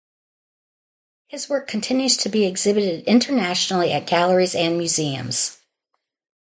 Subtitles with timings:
[1.27, 5.59] His work continues to be exhibited internationally at galleries and museums.